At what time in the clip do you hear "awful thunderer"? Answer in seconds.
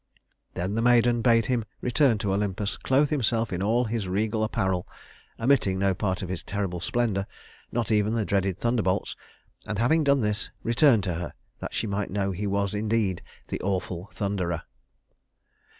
13.61-14.63